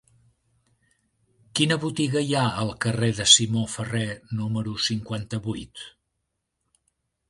[1.59, 4.09] Quina botiga hi ha al carrer de Simó Ferrer
[4.43, 5.89] número cinquanta-vuit?